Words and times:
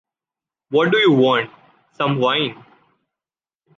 What 0.71 0.91
do 0.91 0.97
you 0.97 1.11
want? 1.11 1.51
Some 1.91 2.17
wine? 2.19 2.65